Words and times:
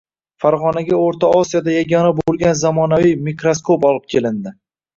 Farg‘onaga 0.45 0.97
O‘rta 1.07 1.29
Osiyoda 1.41 1.75
yagona 1.75 2.15
bo‘lgan 2.21 2.59
zamonaviy 2.63 3.17
mikroskop 3.31 3.89
olib 3.95 4.13
kelindi 4.19 4.59